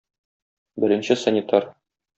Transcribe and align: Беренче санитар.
Беренче 0.83 1.21
санитар. 1.27 1.73